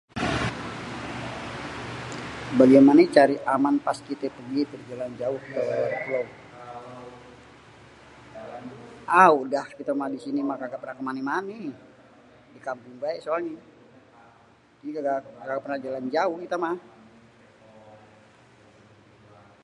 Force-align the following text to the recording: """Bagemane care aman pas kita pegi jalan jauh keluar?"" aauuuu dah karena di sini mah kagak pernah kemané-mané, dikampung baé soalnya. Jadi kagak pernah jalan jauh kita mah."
"""Bagemane 2.57 3.03
care 3.15 3.35
aman 3.55 3.75
pas 3.85 3.97
kita 4.07 4.27
pegi 4.35 4.61
jalan 4.89 5.11
jauh 5.21 5.41
keluar?"" 5.45 6.27
aauuuu 9.21 9.49
dah 9.53 9.65
karena 9.77 10.05
di 10.13 10.19
sini 10.25 10.39
mah 10.43 10.57
kagak 10.61 10.79
pernah 10.81 10.97
kemané-mané, 10.99 11.59
dikampung 12.53 12.95
baé 13.01 13.15
soalnya. 13.25 13.57
Jadi 14.79 14.89
kagak 15.43 15.61
pernah 15.63 15.79
jalan 15.85 16.05
jauh 16.15 16.37
kita 16.43 16.57
mah." 16.65 16.75